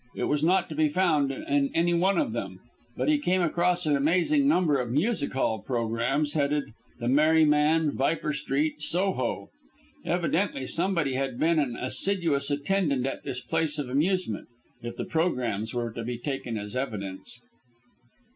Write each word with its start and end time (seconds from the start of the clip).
It 0.15 0.23
was 0.23 0.43
not 0.43 0.67
to 0.69 0.73
be 0.73 0.89
found 0.89 1.31
in 1.31 1.69
any 1.75 1.93
one 1.93 2.17
of 2.17 2.31
them, 2.31 2.59
but 2.97 3.07
he 3.07 3.19
came 3.19 3.43
across 3.43 3.85
an 3.85 3.95
amazing 3.95 4.47
number 4.47 4.79
of 4.81 4.89
music 4.89 5.33
hall 5.33 5.59
programmes, 5.59 6.33
headed: 6.33 6.73
"The 6.97 7.07
Merryman, 7.07 7.91
Viper 7.91 8.33
Street, 8.33 8.81
Soho." 8.81 9.49
Evidently 10.03 10.65
someone 10.65 11.05
had 11.11 11.37
been 11.39 11.59
an 11.59 11.75
assiduous 11.75 12.49
attendant 12.49 13.05
at 13.05 13.23
this 13.23 13.41
place 13.41 13.77
of 13.77 13.89
amusement, 13.91 14.47
if 14.81 14.95
the 14.97 15.05
programmes 15.05 15.71
were 15.71 15.91
to 15.91 16.03
be 16.03 16.17
taken 16.17 16.57
as 16.57 16.75
evidence. 16.75 17.39